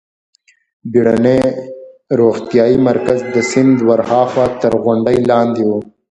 [0.91, 1.39] بېړنی
[2.19, 5.71] روغتیايي مرکز د سیند ورهاخوا تر غونډۍ لاندې و.